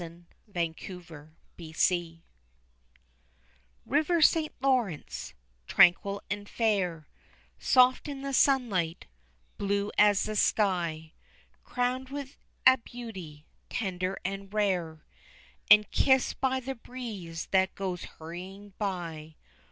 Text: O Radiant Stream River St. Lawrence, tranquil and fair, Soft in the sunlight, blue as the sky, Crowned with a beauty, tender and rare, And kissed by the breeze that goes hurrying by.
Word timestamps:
O 0.01 0.03
Radiant 0.51 0.79
Stream 1.77 2.23
River 3.85 4.19
St. 4.19 4.51
Lawrence, 4.59 5.35
tranquil 5.67 6.23
and 6.27 6.49
fair, 6.49 7.07
Soft 7.59 8.07
in 8.07 8.23
the 8.23 8.33
sunlight, 8.33 9.05
blue 9.59 9.91
as 9.99 10.23
the 10.23 10.35
sky, 10.35 11.13
Crowned 11.63 12.09
with 12.09 12.35
a 12.65 12.79
beauty, 12.79 13.45
tender 13.69 14.17
and 14.25 14.51
rare, 14.51 15.05
And 15.69 15.91
kissed 15.91 16.41
by 16.41 16.59
the 16.59 16.73
breeze 16.73 17.45
that 17.51 17.75
goes 17.75 18.05
hurrying 18.05 18.73
by. 18.79 19.35